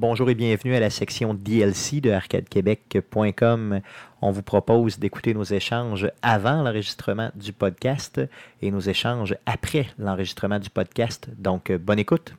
[0.00, 3.80] Bonjour et bienvenue à la section DLC de arcadequebec.com.
[4.22, 8.18] On vous propose d'écouter nos échanges avant l'enregistrement du podcast
[8.62, 11.28] et nos échanges après l'enregistrement du podcast.
[11.36, 12.32] Donc, euh, bonne écoute.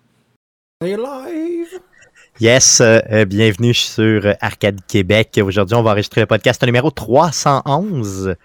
[0.81, 1.79] live!
[2.39, 5.39] Yes, euh, bienvenue sur Arcade Québec.
[5.45, 8.37] Aujourd'hui, on va enregistrer le podcast numéro 311.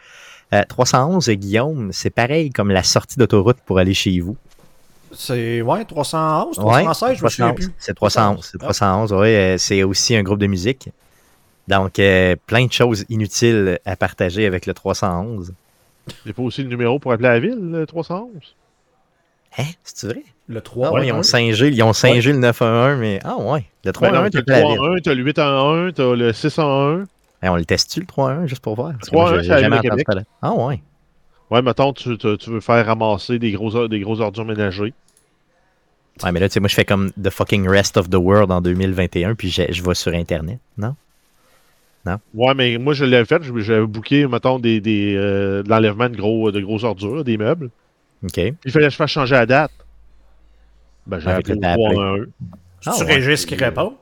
[0.69, 4.37] 311, Guillaume, c'est pareil comme la sortie d'autoroute pour aller chez vous.
[5.17, 7.71] C'est ouais, 311, 316, je me souviens plus.
[7.79, 9.29] C'est 311, c'est 311, oui.
[9.29, 10.91] Euh, c'est aussi un groupe de musique.
[11.69, 15.53] Donc, euh, plein de choses inutiles à partager avec le 311.
[16.25, 18.31] J'ai pas aussi le numéro pour appeler la ville, le 311?
[19.59, 19.65] Hein?
[19.83, 20.23] C'est vrai?
[20.49, 23.65] Le 3 ah, ils ont 5G, ils ont 5G le 911, mais ah ouais.
[23.85, 27.07] Le 311, tu as le 311, tu as le 811, tu as le 611.
[27.43, 28.93] Hey, on le teste-tu le 311 juste pour voir?
[28.93, 30.25] Le 311, c'est jamais entendu Québec.
[30.43, 30.81] Ah ouais.
[31.51, 34.93] Ouais, mettons, tu, tu, veux faire ramasser des gros, des gros ordures ménagers.
[36.23, 38.51] Ouais, mais là, tu sais, moi, je fais comme The fucking Rest of the World
[38.51, 40.95] en 2021, puis je, je vais sur Internet, non?
[42.07, 42.19] Non?
[42.35, 43.43] Ouais, mais moi, je l'avais fait.
[43.43, 47.71] J'avais booké, mettons, des, des, euh, de l'enlèvement de gros, de gros ordures, des meubles.
[48.23, 48.33] OK.
[48.33, 49.73] Puis il fallait que je fasse changer la date.
[51.07, 52.27] Ben, j'avais appelé le 3
[52.87, 53.95] Ah, tu Régis qui répond?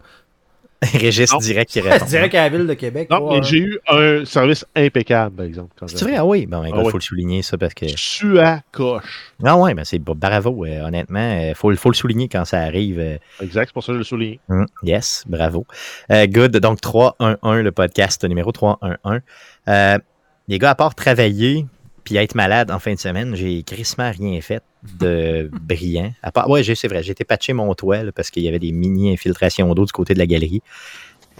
[0.92, 2.04] Régis direct qui répond.
[2.08, 3.08] direct à la ville de Québec.
[3.10, 5.70] Non, mais j'ai eu un service impeccable, par exemple.
[5.86, 6.46] C'est vrai, ah oui.
[6.46, 7.86] Bon, il ben, ah faut le souligner, ça, parce que.
[7.86, 9.32] Tu à coche.
[9.44, 11.38] Ah ouais, mais c'est bravo, euh, honnêtement.
[11.38, 12.98] Il euh, faut, faut, le souligner quand ça arrive.
[12.98, 13.18] Euh.
[13.40, 14.38] Exact, c'est pour ça que je le souligne.
[14.48, 15.66] Hum, yes, bravo.
[16.10, 16.56] good.
[16.58, 20.00] Donc, 3-1-1, le podcast numéro 3-1-1.
[20.48, 21.66] les gars, à part travailler,
[22.04, 24.62] puis être malade en fin de semaine, j'ai crissement rien fait
[24.98, 26.12] de brillant.
[26.22, 28.72] À part, ouais, c'est vrai, j'ai été patché mon toit parce qu'il y avait des
[28.72, 30.62] mini-infiltrations d'eau du côté de la galerie.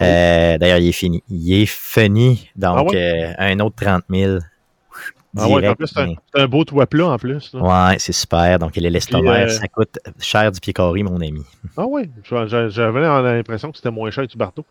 [0.01, 1.23] Euh, d'ailleurs, il est fini.
[1.29, 2.49] Il est fini.
[2.55, 4.39] Donc, ah euh, un autre 30 000.
[5.37, 7.53] Ah ouais, en plus, c'est un, beau toit plat en plus.
[7.53, 8.57] Ouais, c'est super.
[8.57, 9.41] Donc, il est l'estomac.
[9.41, 11.43] Euh, ça coûte cher du pied carré, mon ami.
[11.75, 14.65] Ah ouais, j'avais l'impression que c'était moins cher du barteau.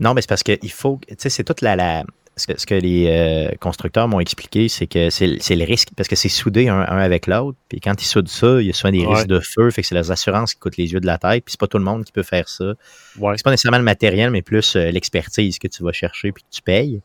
[0.00, 0.98] Non, mais c'est parce qu'il faut.
[1.06, 2.04] Tu sais, c'est toute la, la,
[2.36, 6.28] ce que, les euh, constructeurs m'ont expliqué, c'est que c'est le risque, parce que c'est
[6.28, 7.58] soudé un, avec l'autre.
[7.68, 9.88] Puis quand ils soudent ça, il y a souvent des risques de feu, fait que
[9.88, 11.44] c'est les assurances qui coûtent les yeux de la tête.
[11.44, 12.72] Puis c'est pas tout le monde qui peut faire ça.
[13.18, 13.34] Ouais.
[13.36, 16.54] C'est pas nécessairement le matériel, mais plus euh, l'expertise que tu vas chercher puis que
[16.54, 17.00] tu payes.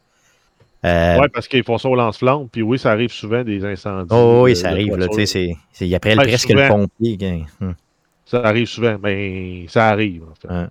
[0.85, 2.47] Euh, oui, parce qu'ils font ça au lance-flamme.
[2.49, 4.09] Puis oui, ça arrive souvent des incendies.
[4.11, 4.95] Oh oui, ça arrive.
[4.95, 7.45] Là, c'est, il y a presque le pompier.
[7.59, 7.75] Hum.
[8.25, 10.23] Ça arrive souvent, mais ça arrive.
[10.23, 10.69] En fait.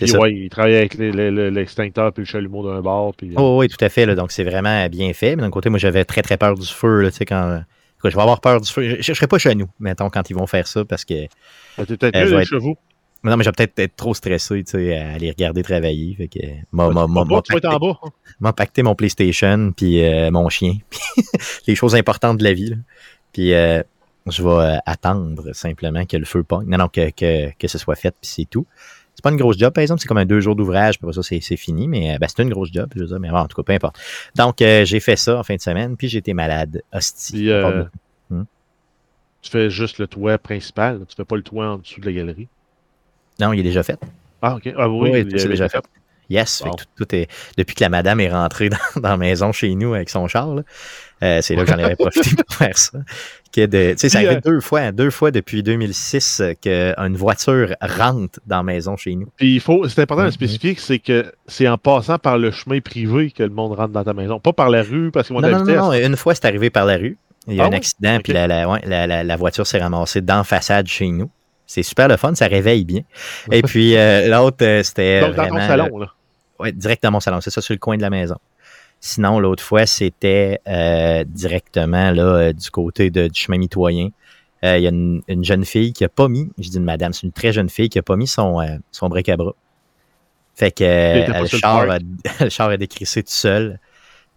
[0.00, 3.14] Ouais, il travaille avec l'extincteur puis le chalumeau d'un bord.
[3.14, 4.06] Puis, euh, oh, oui, tout à fait.
[4.14, 5.36] donc, c'est vraiment bien fait.
[5.36, 7.02] Mais d'un côté, moi, j'avais très, très peur du feu.
[7.02, 7.62] Là, quand,
[8.04, 8.96] je vais avoir peur du feu.
[9.00, 11.26] Je ne serai pas chez nous, mettons, quand ils vont faire ça parce que.
[11.76, 12.76] Ben, tu peut-être euh, chez vous.
[13.22, 14.64] non, mais je vais peut-être être trop stressé
[14.94, 16.14] à aller regarder travailler.
[16.16, 16.40] Fait que,
[16.72, 20.74] m'a, m'a, m'a, pacté, mon PlayStation puis euh, mon chien.
[21.66, 22.74] les choses importantes de la vie.
[23.32, 26.68] Puis je vais attendre simplement que le feu pogne.
[26.68, 28.66] Non, non, que, que, que ce soit fait, puis c'est tout.
[29.22, 30.00] C'est pas une grosse job, par exemple.
[30.00, 31.86] C'est comme un deux jours d'ouvrage, puis ça, c'est fini.
[31.86, 33.20] Mais euh, ben, c'est une grosse job, je veux dire.
[33.20, 33.96] Mais en tout cas, peu importe.
[34.34, 36.82] Donc, euh, j'ai fait ça en fin de semaine, puis j'étais malade.
[36.92, 37.48] Hostie.
[37.48, 37.84] Euh,
[38.30, 38.42] hmm?
[39.42, 41.02] Tu fais juste le toit principal.
[41.08, 42.48] Tu fais pas le toit en dessous de la galerie?
[43.38, 44.00] Non, il est déjà fait.
[44.42, 44.74] Ah, OK.
[44.76, 45.84] Ah oui, oui c'est déjà fait.
[46.28, 46.64] Yes,
[46.96, 50.26] tout, est, depuis que la madame est rentrée dans, la maison chez nous avec son
[50.26, 50.56] char,
[51.40, 52.98] c'est là que j'en avais profité pour faire ça
[53.60, 58.62] de, ça arrivé euh, deux fois, deux fois depuis 2006 qu'une voiture rentre dans la
[58.62, 59.28] maison chez nous.
[59.36, 60.32] Puis il faut, c'est important de mm-hmm.
[60.32, 64.04] spécifier c'est que c'est en passant par le chemin privé que le monde rentre dans
[64.04, 66.46] ta maison, pas par la rue parce qu'ils vont non, non, non, une fois c'est
[66.46, 67.18] arrivé par la rue.
[67.48, 70.86] Il y a ah un accident, puis la, la, voiture s'est ramassée dans la façade
[70.86, 71.28] chez nous.
[71.66, 73.00] C'est super le fun, ça réveille bien.
[73.50, 75.22] Et puis euh, l'autre, euh, c'était.
[75.22, 76.12] Donc dans ton salon, là.
[76.60, 78.36] Oui, direct dans mon salon, c'est ça, sur le coin de la maison.
[79.04, 84.10] Sinon, l'autre fois, c'était euh, directement là, euh, du côté de, du chemin mitoyen.
[84.64, 87.12] Euh, il y a une, jeune fille qui n'a pas mis, je dis une madame,
[87.12, 89.56] c'est une très jeune fille qui n'a pas mis son, son bric à bras.
[90.54, 90.84] Fait que
[91.42, 91.98] le, char a,
[92.44, 93.80] le char a décrissé tout seul.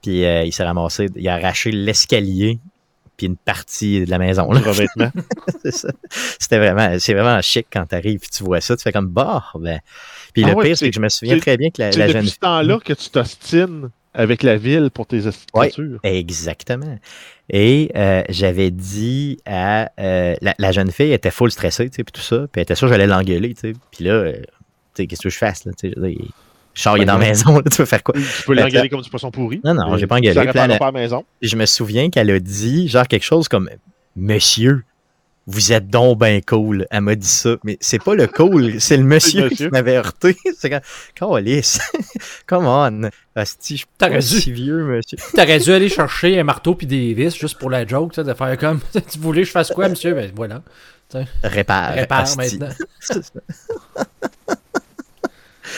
[0.02, 2.60] Puis il s'est ramassé, il a arraché l'escalier
[3.18, 4.50] puis une partie de la maison.
[5.64, 8.76] C'était vraiment, c'est vraiment chic quand tu arrives et tu vois ça.
[8.76, 9.80] Tu fais comme, bah, ben.
[10.34, 12.08] Puis ah le pire, c'est que je me souviens très bien que la, la jeune.
[12.08, 15.22] C'est depuis ce temps-là que tu t'ostines avec la ville pour tes
[15.54, 16.00] voitures.
[16.04, 16.98] exactement.
[17.50, 22.12] Et euh, j'avais dit à euh, la, jeune fille était full stressée, tu sais, puis
[22.12, 23.74] tout ça, puis elle était sûre que j'allais l'engueuler, tu sais.
[23.92, 24.42] Puis là, euh, tu
[24.96, 27.86] sais, qu'est-ce que je fasse là, tu sais, il est dans la maison, tu veux
[27.86, 28.16] faire quoi?
[28.16, 29.62] Tu peux l'engueuler comme du poisson pourri.
[29.64, 30.40] Non, non, j'ai pas engueulé.
[30.40, 31.24] Puis pas à la maison.
[31.42, 33.70] je me souviens qu'elle a dit genre quelque chose comme
[34.16, 34.86] Monsieur,
[35.48, 36.88] vous êtes donc bien cool.
[36.90, 37.56] Elle m'a dit ça.
[37.64, 40.36] Mais c'est pas le cool, c'est le monsieur, qui m'avait heurté.
[40.58, 40.82] C'est comme,
[41.16, 41.80] Calice.
[42.48, 43.10] Come on.
[43.36, 44.26] Asti, je T'aurais dû.
[44.26, 45.18] si vieux, monsieur.
[45.36, 48.58] T'aurais dû aller chercher un marteau puis des vis juste pour la joke, de faire
[48.58, 50.14] comme, tu voulais que je fasse quoi, monsieur?
[50.14, 50.62] Ben voilà.
[51.44, 51.94] Répare.
[51.94, 52.70] Répare maintenant.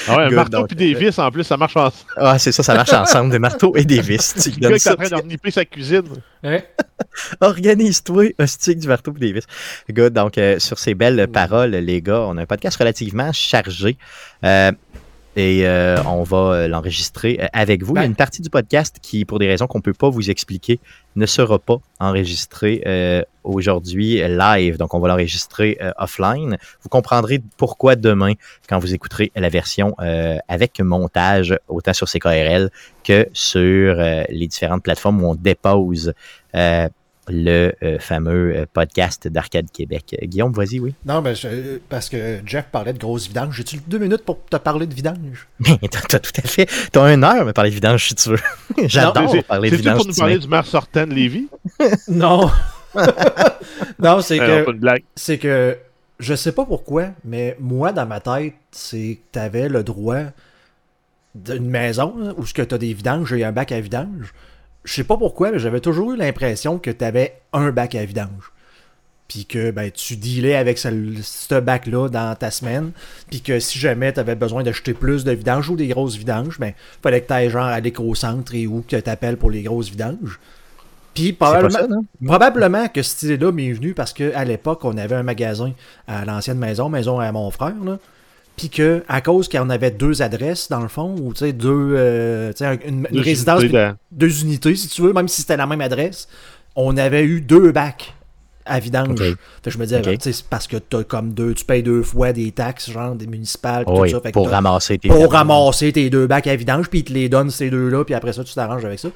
[0.08, 1.94] Ah ouais, un marteau et des vis en plus, ça marche ensemble.
[2.18, 4.36] Ah, c'est ça, ça marche ensemble, des marteaux et des vis.
[4.42, 6.04] Tu le gars qui est en train d'orniper sa cuisine.
[7.42, 9.46] Organise-toi, stick du marteau et des vis.
[9.90, 13.98] Good, donc euh, sur ces belles paroles, les gars, on a un podcast relativement chargé.
[14.44, 14.72] Euh,
[15.38, 17.94] et euh, on va euh, l'enregistrer euh, avec vous.
[17.94, 19.94] Il y a ben une partie du podcast qui, pour des raisons qu'on ne peut
[19.94, 20.80] pas vous expliquer,
[21.16, 22.84] ne sera pas enregistrée
[23.44, 24.78] aujourd'hui live.
[24.78, 26.58] Donc, on va l'enregistrer offline.
[26.82, 28.34] Vous comprendrez pourquoi demain,
[28.70, 29.96] quand vous écouterez la version
[30.48, 32.70] avec montage, autant sur CKRL
[33.04, 36.14] que sur les différentes plateformes où on dépose
[37.30, 40.16] le euh, fameux euh, podcast d'Arcade Québec.
[40.22, 40.94] Euh, Guillaume, vas-y, oui.
[41.06, 41.34] Non, mais
[41.90, 43.56] parce que Jeff parlait de grosses vidanges.
[43.56, 45.48] J'ai-tu deux minutes pour te parler de vidange?
[46.10, 46.70] t'as tout à fait.
[46.92, 48.40] T'as une heure à me parler de vidange si tu veux.
[48.88, 49.98] J'adore parler de vidange.
[49.98, 51.48] C'est pour nous parler du maire sortant de Lévis?
[52.08, 52.50] non.
[54.00, 54.66] non, c'est que.
[55.16, 55.78] C'est que.
[56.20, 60.24] Je sais pas pourquoi, mais moi, dans ma tête, c'est que t'avais le droit
[61.36, 64.34] d'une maison où ce que t'as des vidanges et un bac à vidange
[64.88, 68.06] je sais pas pourquoi, mais j'avais toujours eu l'impression que tu avais un bac à
[68.06, 68.54] vidange.
[69.28, 72.92] Puis que ben, tu dealais avec ce, bac-là dans ta semaine.
[73.30, 76.58] Puis que si jamais tu avais besoin d'acheter plus de vidanges ou des grosses vidanges,
[76.58, 76.72] ben,
[77.04, 79.90] fallait que tu ailles genre à l'éco-centre et où que tu appelles pour les grosses
[79.90, 80.40] vidanges.
[81.14, 85.74] Puis probablement, probablement que cette idée-là m'est venue parce qu'à l'époque, on avait un magasin
[86.08, 87.76] à l'ancienne maison, maison à mon frère.
[87.84, 87.98] Là
[88.58, 91.94] puis que à cause qu'on avait deux adresses dans le fond ou tu sais deux
[91.96, 92.52] euh,
[92.86, 93.64] une, résidence
[94.12, 96.28] deux unités si tu veux même si c'était la même adresse
[96.76, 98.14] on avait eu deux bacs
[98.66, 99.18] à vidange.
[99.64, 100.18] Fait je me disais okay.
[100.20, 103.86] c'est parce que as comme deux tu payes deux fois des taxes genre des municipales
[103.86, 107.14] tout ça, pour ramasser tes pour ramasser tes deux bacs à vidange puis ils te
[107.14, 109.10] les donnent ces deux là puis après ça tu t'arranges avec ça.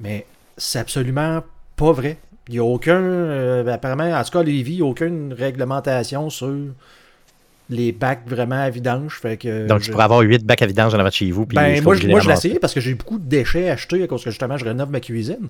[0.00, 0.24] Mais
[0.56, 1.42] c'est absolument
[1.76, 2.18] pas vrai.
[2.48, 6.30] Il n'y a aucun euh, apparemment en tout cas Lévis il n'y a aucune réglementation
[6.30, 6.54] sur
[7.70, 9.18] les bacs vraiment à vidange.
[9.20, 11.46] Fait que Donc, tu pourrais avoir 8 bacs à vidange en avant de chez vous.
[11.46, 14.02] Puis ben, moi, je, moi, je l'ai essayé parce que j'ai beaucoup de déchets achetés
[14.02, 15.48] à cause que justement, je rénove ma cuisine.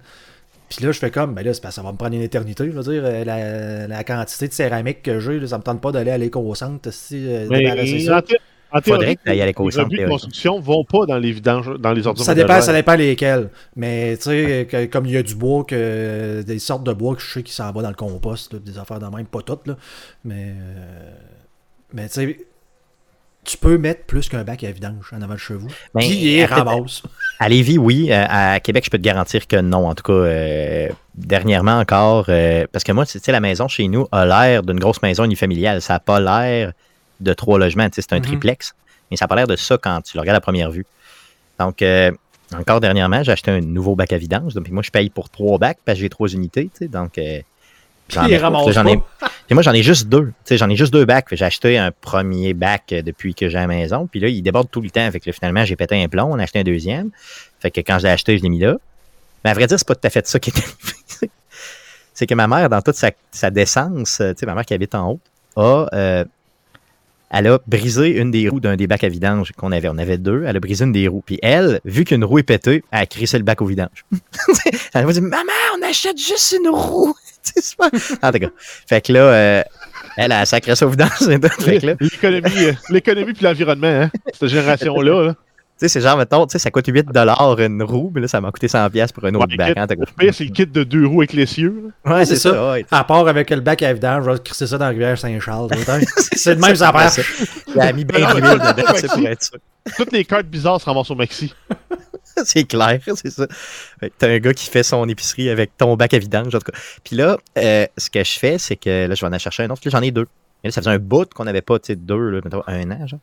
[0.68, 2.82] Puis là, je fais comme, ben là, ça va me prendre une éternité, je veux
[2.82, 3.02] dire.
[3.04, 7.26] Euh, la, quantité de céramique que j'ai, ça me tente pas d'aller à l'éco-centre si
[7.28, 8.22] euh, débarrasser ça.
[8.72, 12.24] En théorie, les rebuts de construction vont pas dans les vidanges, dans les ordinateurs.
[12.24, 13.50] Ça dépend, ça dépend lesquels.
[13.76, 17.22] Mais tu sais, comme il y a du bois, que des sortes de bois que
[17.22, 19.76] je sais qui s'en va dans le compost, des affaires de même, pas toutes, là.
[20.24, 21.10] Mais euh,
[21.94, 22.38] mais tu sais,
[23.44, 25.68] tu peux mettre plus qu'un bac à vidange en avant de chevaux.
[25.94, 27.02] Ben, Qui est ramasse.
[27.38, 28.08] À Lévis, oui.
[28.10, 29.88] Euh, à Québec, je peux te garantir que non.
[29.88, 33.86] En tout cas, euh, dernièrement encore, euh, parce que moi, tu sais, la maison chez
[33.86, 35.82] nous a l'air d'une grosse maison unifamiliale.
[35.82, 36.72] Ça n'a pas l'air
[37.20, 37.88] de trois logements.
[37.90, 38.24] Tu sais, c'est un mhm.
[38.24, 38.74] triplex.
[39.10, 40.86] Mais ça n'a pas l'air de ça quand tu le regardes à première vue.
[41.60, 41.84] Donc,
[42.52, 44.54] encore dernièrement, j'ai acheté un nouveau bac à vidange.
[44.54, 46.70] Donc, moi, je paye pour trois bacs parce que j'ai trois unités.
[46.72, 47.20] Tu sais, donc,
[48.08, 48.38] J'en ai,
[49.50, 50.32] moi, j'en ai juste deux.
[50.50, 51.26] J'en ai juste deux bacs.
[51.32, 54.06] J'ai acheté un premier bac euh, depuis que j'ai la maison.
[54.06, 55.10] Puis là, il déborde tout le temps.
[55.10, 56.30] Fait que finalement, j'ai pété un plomb.
[56.30, 57.10] On a acheté un deuxième.
[57.60, 58.76] Fait que quand je l'ai acheté, je l'ai mis là.
[59.44, 61.30] Mais à vrai dire, c'est pas tout à fait ça qui est arrivé.
[62.14, 65.12] c'est que ma mère, dans toute sa, sa décence, euh, ma mère qui habite en
[65.12, 65.20] haut,
[65.56, 66.24] a, euh,
[67.30, 69.88] elle a brisé une des roues d'un des bacs à vidange qu'on avait.
[69.88, 70.44] On avait deux.
[70.46, 71.22] Elle a brisé une des roues.
[71.24, 74.04] Puis elle, vu qu'une roue est pétée, elle a crissé le bac au vidange.
[74.94, 77.14] elle m'a dit Maman, on achète juste une roue.
[78.22, 78.48] en tout cas.
[78.88, 79.62] Fait que là, euh,
[80.16, 80.86] elle a sacré ça.
[82.00, 85.26] L'économie, euh, l'économie puis l'environnement, hein, cette génération-là.
[85.26, 85.34] Là.
[85.76, 87.08] Tu sais, c'est genre, mettons, tu sais, ça coûte 8
[87.58, 89.76] une roue, mais là, ça m'a coûté 100 pour un autre bac.
[89.76, 91.90] Hein, le pire, c'est le kit de deux roues avec l'essieu.
[92.04, 92.76] Ouais, c'est ça.
[92.92, 95.70] à part avec le bac à vidange, je vais crisser ça dans la rivière Saint-Charles.
[96.32, 97.20] c'est le même, ça passe.
[97.74, 99.58] Il a mis bien d'huile dedans, c'est pour être sûr.
[99.96, 101.52] Toutes les cartes bizarres se ramassent au maxi.
[102.44, 103.46] c'est clair, c'est ça.
[104.18, 106.78] T'as un gars qui fait son épicerie avec ton bac à vidange, en tout cas.
[107.04, 109.70] Puis là, euh, ce que je fais, c'est que là, je vais en chercher un
[109.70, 109.82] autre.
[109.84, 110.26] Là, j'en ai deux.
[110.62, 113.06] Et là, ça faisait un bout qu'on n'avait pas, tu sais, deux, là, un an,
[113.06, 113.20] genre.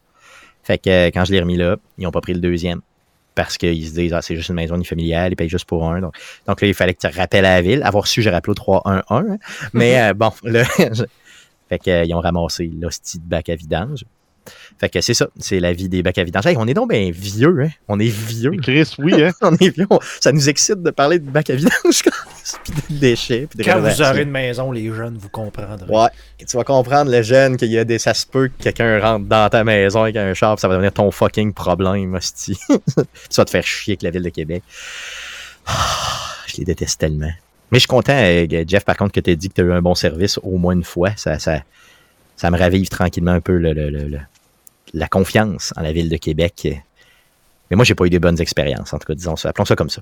[0.63, 2.81] Fait que euh, quand je l'ai remis là, ils n'ont pas pris le deuxième.
[3.33, 6.01] Parce qu'ils se disent, ah, c'est juste une maison unifamiliale, ils payent juste pour un.
[6.01, 6.15] Donc,
[6.47, 7.81] donc là, il fallait que tu rappelles à la ville.
[7.83, 9.03] Avoir su, j'ai rappelé au 3-1-1.
[9.09, 9.37] Hein.
[9.73, 10.63] Mais euh, bon, là,
[11.69, 14.05] fait qu'ils ont ramassé l'hostie de bac à vidange.
[14.79, 16.43] Fait que c'est ça, c'est la vie des bacs à vidange.
[16.57, 17.69] on est donc bien vieux, hein?
[17.87, 18.51] On est vieux.
[18.61, 19.31] Chris, oui, hein?
[19.41, 19.87] on est vieux.
[20.19, 21.73] Ça nous excite de parler de bacs à vidange,
[22.63, 23.47] puis de déchets.
[23.47, 25.85] Puis de Quand vous aurez une maison, les jeunes, vous comprendrez.
[25.87, 26.09] Ouais.
[26.39, 27.99] tu vas comprendre, le jeune, qu'il y a des.
[27.99, 30.93] Ça se peut que quelqu'un rentre dans ta maison avec un char, ça va devenir
[30.93, 32.57] ton fucking problème, hostie.
[32.67, 34.63] tu vas te faire chier avec la ville de Québec.
[36.47, 37.31] je les déteste tellement.
[37.71, 39.63] Mais je suis content, euh, Jeff, par contre, que tu aies dit que tu as
[39.63, 41.11] eu un bon service au moins une fois.
[41.15, 41.61] Ça, ça,
[42.35, 44.19] ça me ravive tranquillement un peu le, le, le,
[44.93, 46.67] la confiance en la ville de Québec.
[47.69, 49.49] Mais moi, j'ai pas eu de bonnes expériences, en tout cas, disons ça.
[49.49, 50.01] Appelons ça comme ça.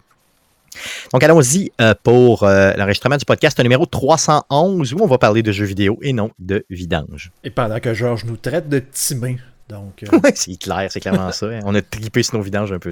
[1.13, 5.51] Donc, allons-y euh, pour euh, l'enregistrement du podcast numéro 311 où on va parler de
[5.51, 7.31] jeux vidéo et non de vidange.
[7.43, 10.03] Et pendant que Georges nous traite de timé, Donc,
[10.36, 11.48] c'est clair, c'est clairement ça.
[11.48, 11.59] Hein.
[11.65, 12.91] On a tripé sur nos vidanges un peu.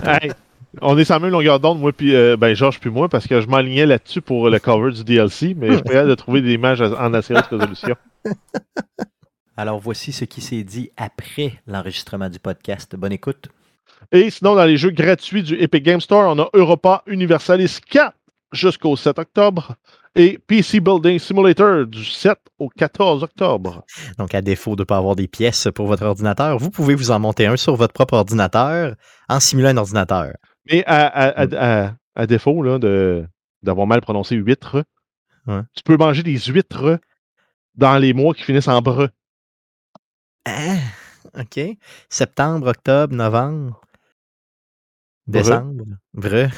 [0.82, 3.48] on est sans même longueur d'onde, moi, puis ben, Georges, puis moi, parce que je
[3.48, 7.13] m'alignais là-dessus pour le cover du DLC, mais je suis de trouver des images en
[7.13, 7.96] assez haute résolution.
[9.60, 12.96] Alors, voici ce qui s'est dit après l'enregistrement du podcast.
[12.96, 13.48] Bonne écoute.
[14.12, 18.16] Et sinon, dans les jeux gratuits du Epic Game Store, on a Europa Universalis 4
[18.52, 19.74] jusqu'au 7 octobre
[20.16, 23.84] et PC Building Simulator du 7 au 14 octobre.
[24.20, 27.10] Donc, à défaut de ne pas avoir des pièces pour votre ordinateur, vous pouvez vous
[27.10, 28.94] en monter un sur votre propre ordinateur
[29.28, 30.34] en simulant un ordinateur.
[30.70, 32.26] Mais à, mm.
[32.28, 32.64] défaut
[33.64, 34.84] d'avoir mal prononcé huître,
[35.48, 37.00] tu peux manger des huîtres
[37.74, 39.10] dans les mois qui finissent en breu.
[40.48, 41.60] Ah, OK.
[42.10, 43.82] Septembre, octobre, novembre?
[45.27, 45.84] Décembre?
[46.13, 46.50] Vrai.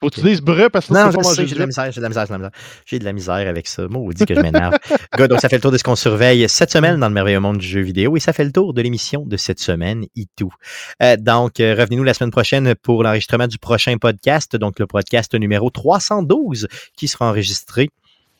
[0.00, 2.08] Faut que tu dises breu parce que non, j'ai de la misère, j'ai de la
[2.08, 2.50] misère, j'ai de la misère.
[2.84, 3.86] J'ai de la misère avec ça.
[3.86, 4.74] Maudit que je m'énerve.
[5.28, 7.58] donc ça fait le tour de ce qu'on surveille cette semaine dans le merveilleux monde
[7.58, 10.52] du jeu vidéo et ça fait le tour de l'émission de cette semaine et tout.
[11.00, 15.32] Euh, donc, euh, revenez-nous la semaine prochaine pour l'enregistrement du prochain podcast, donc le podcast
[15.34, 16.66] numéro 312
[16.96, 17.88] qui sera enregistré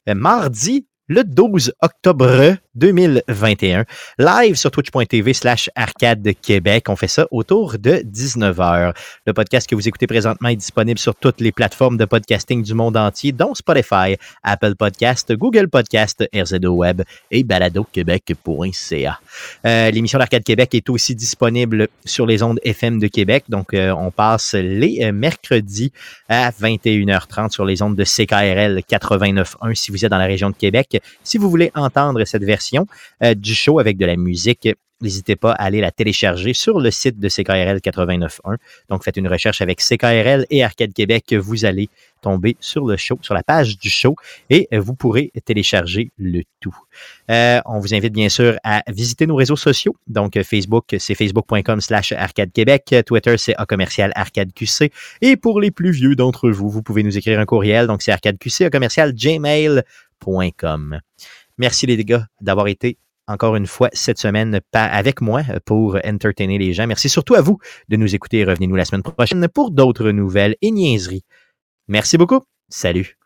[0.09, 3.85] euh, mardi le 12 octobre 2021,
[4.19, 6.89] live sur twitch.tv slash arcade Québec.
[6.89, 8.95] On fait ça autour de 19h.
[9.27, 12.75] Le podcast que vous écoutez présentement est disponible sur toutes les plateformes de podcasting du
[12.75, 19.21] monde entier, dont Spotify, Apple Podcast, Google Podcast, RZO Web et baladoquebec.ca.
[19.67, 23.45] Euh, L'émission d'Arcade Québec est aussi disponible sur les ondes FM de Québec.
[23.49, 25.93] Donc, euh, on passe les euh, mercredis
[26.29, 30.57] à 21h30 sur les ondes de CKRL 89.1 si vous êtes dans la région de
[30.57, 30.98] Québec.
[31.23, 32.87] Si vous voulez entendre cette version
[33.23, 34.69] euh, du show avec de la musique.
[35.01, 38.57] N'hésitez pas à aller la télécharger sur le site de CKRL 89.1.
[38.89, 41.35] Donc, faites une recherche avec CKRL et Arcade Québec.
[41.35, 41.89] Vous allez
[42.21, 44.17] tomber sur le show, sur la page du show
[44.51, 46.77] et vous pourrez télécharger le tout.
[47.31, 49.95] Euh, on vous invite bien sûr à visiter nos réseaux sociaux.
[50.09, 52.93] Donc, Facebook, c'est facebook.com slash arcade Québec.
[53.07, 54.91] Twitter, c'est A commercial arcade QC.
[55.21, 57.87] Et pour les plus vieux d'entre vous, vous pouvez nous écrire un courriel.
[57.87, 59.85] Donc, c'est arcade QC, commercial gmail.com.
[61.59, 66.73] Merci les gars d'avoir été encore une fois cette semaine avec moi pour entertainer les
[66.73, 66.87] gens.
[66.87, 67.59] Merci surtout à vous
[67.89, 71.25] de nous écouter revenez-nous la semaine prochaine pour d'autres nouvelles et niaiseries.
[71.89, 72.41] Merci beaucoup.
[72.69, 73.18] Salut.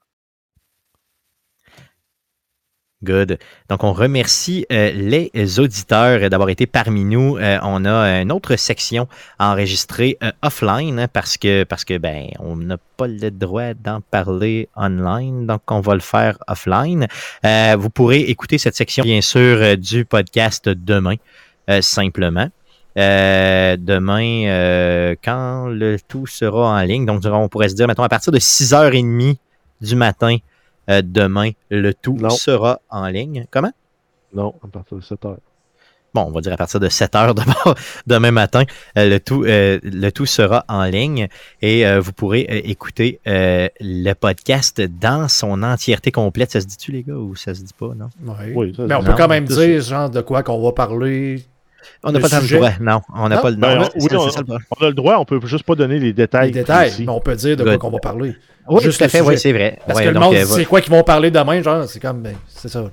[3.05, 3.39] Good.
[3.69, 7.37] Donc, on remercie euh, les auditeurs d'avoir été parmi nous.
[7.37, 9.09] Euh, on a une autre section
[9.41, 14.01] enregistrée euh, offline hein, parce que, parce que ben, on n'a pas le droit d'en
[14.03, 17.09] parler online, donc on va le faire offline.
[17.43, 21.17] vous pourrez écouter cette section, bien sûr, du podcast demain,
[21.81, 22.49] simplement.
[22.95, 24.17] demain,
[25.25, 28.39] quand le tout sera en ligne, donc on pourrait se dire, mettons, à partir de
[28.39, 29.37] 6h30
[29.81, 30.37] du matin,
[30.89, 33.47] euh, demain, le tout sera en ligne.
[33.51, 33.73] Comment?
[34.35, 35.39] Non, à partir de 7 heures.
[36.15, 37.35] Bon, on va dire à partir de 7 heures
[38.07, 38.65] demain matin,
[38.99, 41.29] euh, le, tout, euh, le tout sera en ligne
[41.63, 46.51] et vous pourrez écouter le podcast dans son entièreté complète.
[46.53, 48.11] Ça se dit-tu, les gars, ou ça se dit pas, non?
[48.55, 51.45] Oui, Mais on peut quand même dire, genre, de quoi qu'on va parler
[52.03, 53.01] on n'a pas le droit, non.
[53.15, 53.89] On n'a pas le droit.
[53.97, 56.49] oui, on, a le droit, on peut juste pas donner les détails.
[56.49, 58.37] Les détails, mais on peut dire de quoi qu'on va parler.
[58.69, 59.79] Oui, juste tout à fait, oui, c'est vrai.
[59.87, 62.37] Parce que le monde, euh, c'est quoi qu'ils vont parler demain, genre, c'est comme, ben,
[62.47, 62.85] c'est ça.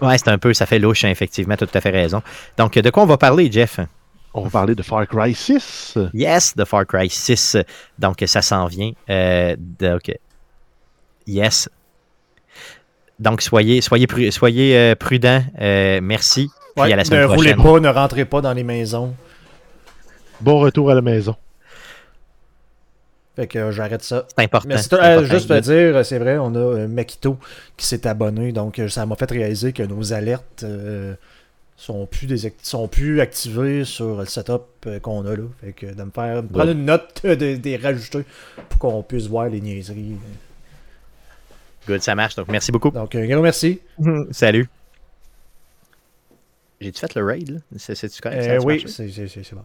[0.00, 2.22] Oui, c'est un peu, ça fait louche, effectivement, tu as tout à fait raison.
[2.58, 3.80] Donc, de quoi on va parler, Jeff?
[4.34, 5.96] On va parler de Far Cry 6.
[6.12, 7.56] Yes, de Far Cry 6.
[7.98, 8.92] Donc, ça s'en vient.
[9.08, 10.12] Euh, donc,
[11.26, 11.70] yes.
[13.18, 14.94] Donc, soyez, soyez, soyez euh,
[16.86, 19.14] ne roulez pas, ne rentrez pas dans les maisons.
[20.40, 21.36] Bon retour à la maison.
[23.38, 24.26] Fait que euh, j'arrête ça.
[24.36, 24.68] C'est important.
[24.70, 27.38] Euh, juste pour dire, c'est vrai, on a euh, Makito
[27.76, 30.64] qui s'est abonné, donc ça m'a fait réaliser que nos alertes
[31.76, 35.44] sont plus sont plus activées sur le setup qu'on a là.
[35.60, 38.24] Fait que de me faire prendre une note des rajouter
[38.68, 40.16] pour qu'on puisse voir les niaiseries.
[41.86, 42.34] Good, ça marche.
[42.34, 42.90] Donc merci beaucoup.
[42.90, 43.80] Donc un gros merci.
[44.32, 44.68] Salut.
[46.80, 47.58] J'ai-tu fait le raid, là?
[47.76, 48.38] C'est-tu correct?
[48.38, 49.64] Euh, oui, c'est bon.